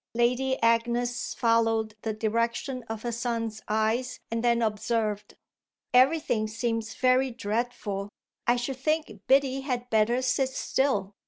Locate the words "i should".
8.47-8.77